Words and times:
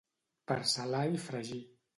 Per 0.51 0.57
salar 0.71 1.05
i 1.19 1.23
fregir. 1.29 1.63